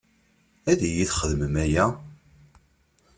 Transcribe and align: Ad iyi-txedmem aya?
Ad 0.71 0.79
iyi-txedmem 0.87 1.55
aya? 1.63 1.85